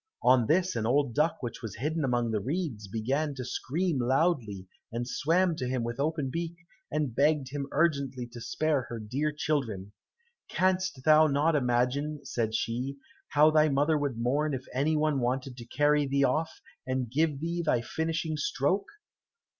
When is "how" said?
13.33-13.51